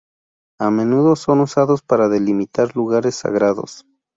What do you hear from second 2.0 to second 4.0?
delimitar lugares sagrados.